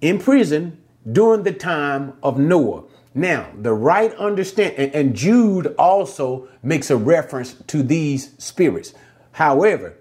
In 0.00 0.18
prison 0.18 0.82
during 1.10 1.42
the 1.42 1.52
time 1.52 2.14
of 2.22 2.38
Noah. 2.38 2.84
Now, 3.14 3.50
the 3.56 3.72
right 3.72 4.14
understand, 4.16 4.74
and 4.76 5.14
Jude 5.14 5.74
also 5.78 6.48
makes 6.62 6.90
a 6.90 6.96
reference 6.96 7.54
to 7.68 7.82
these 7.82 8.32
spirits. 8.36 8.92
However, 9.32 9.94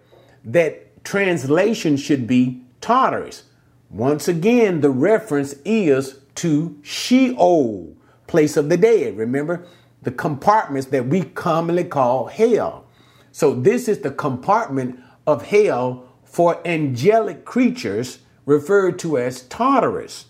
that 0.44 1.04
translation 1.06 1.96
should 1.96 2.28
be 2.28 2.64
Tartarus. 2.82 3.44
Once 3.90 4.28
again, 4.28 4.82
the 4.82 4.90
reference 4.90 5.54
is 5.64 6.20
to 6.36 6.78
Sheol, 6.84 7.96
place 8.28 8.58
of 8.58 8.68
the 8.68 8.78
dead. 8.78 9.18
Remember 9.18 9.66
the 10.02 10.12
compartments 10.12 10.88
that 10.88 11.08
we 11.08 11.22
commonly 11.22 11.86
call 11.86 12.28
hell. 12.28 12.85
So, 13.36 13.54
this 13.54 13.90
is 13.90 14.00
the 14.00 14.12
compartment 14.12 14.98
of 15.28 15.48
hell 15.48 16.08
for 16.24 16.66
angelic 16.66 17.44
creatures 17.44 18.20
referred 18.46 18.98
to 19.00 19.18
as 19.18 19.42
Tartarus. 19.42 20.28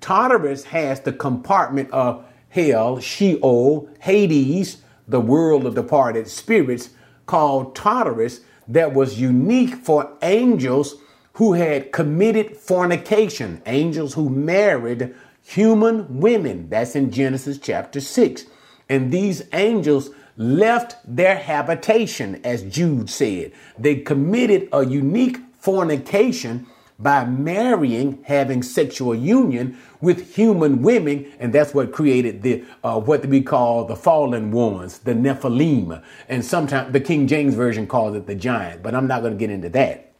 Tartarus 0.00 0.64
has 0.64 0.98
the 0.98 1.12
compartment 1.12 1.92
of 1.92 2.24
hell, 2.48 2.98
Sheol, 2.98 3.88
Hades, 4.00 4.78
the 5.06 5.20
world 5.20 5.64
of 5.64 5.76
departed 5.76 6.26
spirits, 6.26 6.90
called 7.26 7.76
Tartarus, 7.76 8.40
that 8.66 8.94
was 8.94 9.20
unique 9.20 9.76
for 9.76 10.16
angels 10.20 10.96
who 11.34 11.52
had 11.52 11.92
committed 11.92 12.56
fornication, 12.56 13.62
angels 13.66 14.14
who 14.14 14.28
married 14.28 15.14
human 15.44 16.18
women. 16.18 16.68
That's 16.68 16.96
in 16.96 17.12
Genesis 17.12 17.58
chapter 17.58 18.00
6. 18.00 18.46
And 18.88 19.12
these 19.12 19.44
angels 19.52 20.10
left 20.40 20.96
their 21.04 21.36
habitation, 21.36 22.40
as 22.42 22.62
Jude 22.62 23.10
said. 23.10 23.52
They 23.78 23.96
committed 23.96 24.70
a 24.72 24.86
unique 24.86 25.36
fornication 25.58 26.66
by 26.98 27.24
marrying, 27.26 28.22
having 28.24 28.62
sexual 28.62 29.14
union 29.14 29.78
with 30.00 30.34
human 30.34 30.80
women, 30.80 31.30
and 31.38 31.52
that's 31.52 31.74
what 31.74 31.92
created 31.92 32.42
the 32.42 32.64
uh, 32.82 32.98
what 32.98 33.24
we 33.26 33.42
call 33.42 33.84
the 33.84 33.96
fallen 33.96 34.50
ones, 34.50 35.00
the 35.00 35.12
Nephilim, 35.12 36.02
and 36.28 36.44
sometimes 36.44 36.92
the 36.92 37.00
King 37.00 37.26
James 37.26 37.54
version 37.54 37.86
calls 37.86 38.16
it 38.16 38.26
the 38.26 38.34
giant. 38.34 38.82
But 38.82 38.94
I'm 38.94 39.06
not 39.06 39.20
going 39.20 39.34
to 39.34 39.38
get 39.38 39.50
into 39.50 39.68
that. 39.70 40.12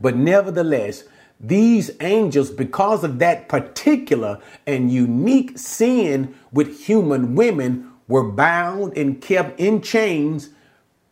But 0.00 0.16
nevertheless, 0.16 1.04
these 1.38 1.90
angels, 2.00 2.50
because 2.50 3.04
of 3.04 3.18
that 3.18 3.50
particular 3.50 4.40
and 4.66 4.90
unique 4.90 5.58
sin 5.58 6.34
with 6.52 6.86
human 6.86 7.34
women, 7.34 7.92
were 8.08 8.24
bound 8.24 8.96
and 8.96 9.20
kept 9.20 9.58
in 9.58 9.80
chains 9.82 10.50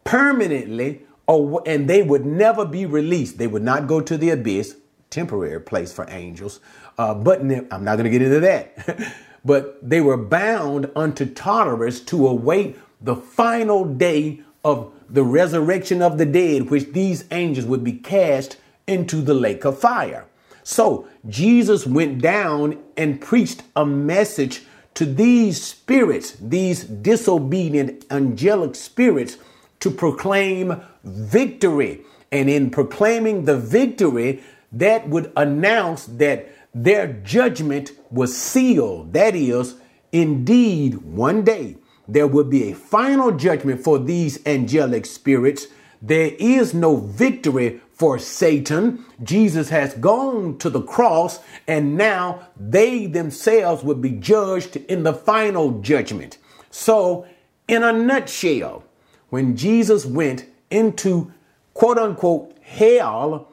permanently 0.04 1.02
and 1.26 1.88
they 1.88 2.02
would 2.02 2.26
never 2.26 2.64
be 2.64 2.86
released. 2.86 3.38
They 3.38 3.46
would 3.46 3.62
not 3.62 3.86
go 3.86 4.00
to 4.00 4.16
the 4.16 4.30
abyss, 4.30 4.76
temporary 5.10 5.60
place 5.60 5.92
for 5.92 6.06
angels. 6.10 6.60
Uh, 6.98 7.14
but 7.14 7.40
I'm 7.40 7.84
not 7.84 7.96
going 7.96 8.04
to 8.04 8.10
get 8.10 8.22
into 8.22 8.40
that. 8.40 9.14
but 9.44 9.78
they 9.88 10.00
were 10.00 10.16
bound 10.16 10.90
unto 10.94 11.24
Tartarus 11.26 12.00
to 12.02 12.28
await 12.28 12.78
the 13.00 13.16
final 13.16 13.84
day 13.84 14.42
of 14.64 14.92
the 15.08 15.22
resurrection 15.22 16.02
of 16.02 16.18
the 16.18 16.26
dead, 16.26 16.70
which 16.70 16.92
these 16.92 17.24
angels 17.30 17.66
would 17.66 17.84
be 17.84 17.92
cast 17.92 18.56
into 18.86 19.20
the 19.22 19.34
lake 19.34 19.64
of 19.64 19.78
fire. 19.78 20.26
So 20.62 21.06
Jesus 21.28 21.86
went 21.86 22.22
down 22.22 22.82
and 22.96 23.20
preached 23.20 23.62
a 23.76 23.84
message 23.84 24.62
to 24.94 25.04
these 25.04 25.62
spirits, 25.62 26.36
these 26.40 26.84
disobedient 26.84 28.04
angelic 28.10 28.74
spirits, 28.74 29.36
to 29.80 29.90
proclaim 29.90 30.80
victory. 31.02 32.00
And 32.30 32.48
in 32.48 32.70
proclaiming 32.70 33.44
the 33.44 33.56
victory, 33.56 34.42
that 34.72 35.08
would 35.08 35.32
announce 35.36 36.06
that 36.06 36.48
their 36.74 37.12
judgment 37.12 37.92
was 38.10 38.36
sealed. 38.36 39.12
That 39.12 39.34
is, 39.36 39.76
indeed, 40.10 40.96
one 40.96 41.44
day 41.44 41.76
there 42.08 42.26
will 42.26 42.44
be 42.44 42.70
a 42.70 42.74
final 42.74 43.32
judgment 43.32 43.82
for 43.82 43.98
these 43.98 44.44
angelic 44.46 45.06
spirits. 45.06 45.66
There 46.02 46.32
is 46.38 46.74
no 46.74 46.96
victory 46.96 47.80
for 47.94 48.18
Satan. 48.18 49.04
Jesus 49.22 49.70
has 49.70 49.94
gone 49.94 50.58
to 50.58 50.68
the 50.68 50.82
cross, 50.82 51.38
and 51.66 51.96
now 51.96 52.48
they 52.58 53.06
themselves 53.06 53.82
will 53.82 53.94
be 53.94 54.10
judged 54.10 54.76
in 54.76 55.04
the 55.04 55.14
final 55.14 55.80
judgment. 55.80 56.38
So, 56.70 57.26
in 57.68 57.82
a 57.82 57.92
nutshell, 57.92 58.84
when 59.30 59.56
Jesus 59.56 60.04
went 60.04 60.44
into 60.70 61.32
quote 61.72 61.98
unquote 61.98 62.56
hell, 62.62 63.48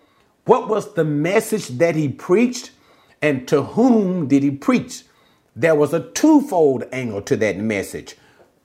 what 0.46 0.68
was 0.68 0.94
the 0.96 1.06
message 1.06 1.68
that 1.68 1.96
he 1.96 2.10
preached? 2.10 2.72
And 3.22 3.48
to 3.48 3.62
whom 3.62 4.28
did 4.28 4.42
he 4.42 4.52
preach? 4.52 5.04
There 5.56 5.76
was 5.76 5.94
a 5.94 6.10
twofold 6.12 6.86
angle 6.92 7.22
to 7.24 7.36
that 7.38 7.58
message. 7.58 8.16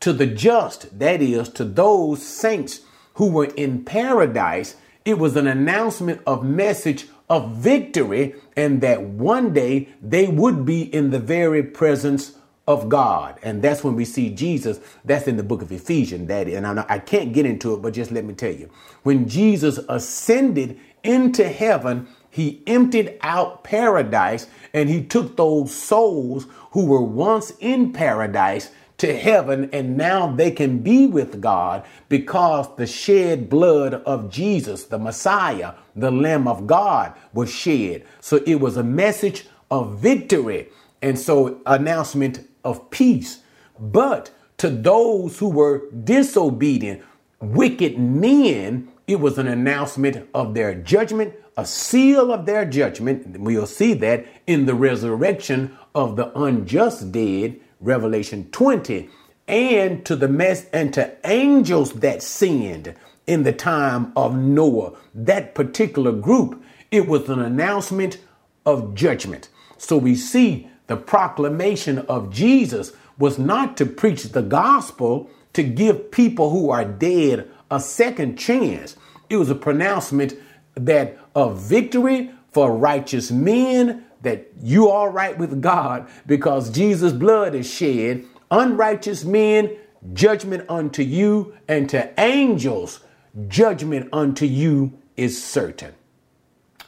To 0.01 0.12
the 0.12 0.27
just, 0.27 0.99
that 0.99 1.21
is, 1.21 1.49
to 1.51 1.65
those 1.65 2.23
saints 2.23 2.81
who 3.15 3.31
were 3.31 3.53
in 3.57 3.85
paradise, 3.85 4.77
it 5.07 5.19
was 5.19 5.37
an 5.37 5.47
announcement 5.47 6.21
of 6.27 6.45
message 6.45 7.07
of 7.31 7.57
victory 7.57 8.35
and 8.57 8.81
that 8.81 9.03
one 9.03 9.55
day 9.55 9.88
they 10.03 10.27
would 10.27 10.66
be 10.66 10.83
in 10.92 11.11
the 11.11 11.21
very 11.21 11.62
presence 11.62 12.37
of 12.66 12.88
God. 12.88 13.38
And 13.45 13.62
that's 13.62 13.85
when 13.85 13.95
we 13.95 14.05
see 14.05 14.31
Jesus. 14.31 14.81
That's 15.05 15.29
in 15.29 15.37
the 15.37 15.45
book 15.45 15.62
of 15.62 15.71
Ephesians, 15.71 16.27
that 16.27 16.49
and 16.49 16.66
I, 16.66 16.85
I 16.88 16.99
can't 16.99 17.33
get 17.33 17.47
into 17.47 17.73
it, 17.73 17.83
but 17.83 17.95
just 17.95 18.11
let 18.11 18.25
me 18.25 18.35
tell 18.35 18.53
you. 18.53 18.69
When 19.05 19.29
Jesus 19.29 19.79
ascended 19.88 20.79
into 21.05 21.49
heaven, 21.49 22.09
he 22.29 22.62
emptied 22.66 23.16
out 23.23 23.62
paradise 23.62 24.49
and 24.75 24.88
he 24.88 25.05
took 25.05 25.37
those 25.37 25.73
souls 25.73 26.47
who 26.73 26.85
were 26.85 27.01
once 27.03 27.53
in 27.61 27.92
paradise 27.92 28.71
to 28.98 29.16
heaven 29.16 29.68
and 29.72 29.96
now 29.96 30.35
they 30.35 30.50
can 30.50 30.78
be 30.78 31.06
with 31.06 31.40
God 31.40 31.85
because 32.09 32.74
the 32.76 32.87
shed 32.87 33.50
blood 33.50 33.94
of 33.94 34.30
Jesus, 34.30 34.85
the 34.85 34.98
Messiah, 34.98 35.74
the 35.94 36.11
Lamb 36.11 36.48
of 36.48 36.66
God 36.66 37.12
was 37.32 37.52
shed. 37.52 38.04
So 38.20 38.37
it 38.46 38.56
was 38.56 38.76
a 38.76 38.82
message 38.82 39.46
of 39.70 39.98
victory 39.98 40.68
and 41.02 41.18
so 41.18 41.61
announcement 41.66 42.48
of 42.64 42.90
peace. 42.90 43.40
But 43.78 44.30
to 44.59 44.70
those 44.70 45.38
who 45.38 45.48
were 45.48 45.90
disobedient, 45.90 47.02
wicked 47.40 47.98
men, 47.98 48.88
it 49.06 49.20
was 49.20 49.38
an 49.38 49.46
announcement 49.46 50.26
of 50.35 50.54
their 50.54 50.74
judgment, 50.74 51.35
a 51.56 51.66
seal 51.66 52.32
of 52.32 52.46
their 52.46 52.64
judgment. 52.64 53.38
We'll 53.40 53.66
see 53.66 53.92
that 53.94 54.26
in 54.46 54.64
the 54.64 54.74
resurrection 54.74 55.76
of 55.94 56.16
the 56.16 56.37
unjust 56.38 57.12
dead 57.12 57.61
Revelation 57.81 58.51
20, 58.51 59.11
and 59.49 60.05
to 60.07 60.17
the 60.17 60.29
mess 60.29 60.67
and 60.73 60.93
to 60.95 61.17
angels 61.25 61.93
that 61.95 62.23
sinned 62.23 62.95
in 63.27 63.43
the 63.43 63.53
time 63.53 64.12
of 64.17 64.37
Noah. 64.37 64.97
That 65.15 65.55
particular 65.55 66.12
group, 66.12 66.62
it 66.91 67.07
was 67.07 67.29
an 67.29 67.41
announcement 67.41 68.19
of 68.65 68.95
judgment. 68.95 69.49
So 69.79 69.97
we 69.97 70.15
see 70.15 70.71
the 70.87 70.97
proclamation 70.97 71.99
of 72.01 72.31
Jesus 72.31 72.93
was 73.19 73.39
not 73.39 73.77
to 73.77 73.87
preach 73.87 74.25
the 74.25 74.43
gospel 74.43 75.31
to 75.53 75.62
give 75.62 76.11
people 76.11 76.51
who 76.51 76.71
are 76.71 76.85
dead 76.85 77.51
a 77.71 77.81
second 77.81 78.37
chance. 78.37 78.97
It 79.29 79.37
was 79.37 79.51
a 79.51 79.55
pronouncement 79.55 80.35
that 80.75 81.19
of 81.35 81.59
victory 81.59 82.31
for 82.53 82.77
righteous 82.77 83.31
men 83.31 84.06
that 84.22 84.48
you 84.62 84.88
are 84.88 85.11
right 85.11 85.37
with 85.37 85.61
God 85.61 86.09
because 86.26 86.70
Jesus' 86.70 87.12
blood 87.12 87.55
is 87.55 87.68
shed. 87.70 88.24
Unrighteous 88.50 89.24
men, 89.24 89.76
judgment 90.12 90.68
unto 90.68 91.02
you, 91.02 91.55
and 91.68 91.88
to 91.90 92.12
angels, 92.20 93.00
judgment 93.48 94.09
unto 94.12 94.46
you 94.46 94.96
is 95.16 95.42
certain. 95.42 95.94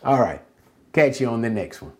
All 0.04 0.20
right. 0.20 0.42
Catch 0.92 1.20
you 1.20 1.28
on 1.28 1.42
the 1.42 1.50
next 1.50 1.82
one. 1.82 1.92